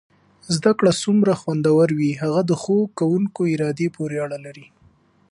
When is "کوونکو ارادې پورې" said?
2.99-4.17